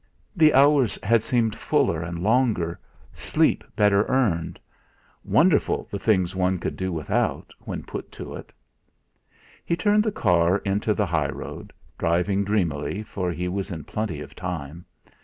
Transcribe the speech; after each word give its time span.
The 0.35 0.55
hours 0.55 0.97
had 1.03 1.21
seemed 1.21 1.55
fuller 1.55 2.01
and 2.01 2.23
longer, 2.23 2.79
sleep 3.13 3.63
better 3.75 4.03
earned 4.05 4.59
wonderful, 5.23 5.87
the 5.91 5.99
things 5.99 6.35
one 6.35 6.57
could 6.57 6.75
do 6.75 6.91
without 6.91 7.53
when 7.59 7.83
put 7.83 8.11
to 8.13 8.33
it! 8.33 8.51
He 9.63 9.75
turned 9.77 10.03
the 10.03 10.11
car 10.11 10.57
into 10.65 10.95
the 10.95 11.05
high 11.05 11.29
road, 11.29 11.71
driving 11.99 12.43
dreamily 12.43 13.03
for 13.03 13.31
he 13.31 13.47
was 13.47 13.69
in 13.69 13.83
plenty 13.83 14.21
of 14.21 14.33
time. 14.33 14.85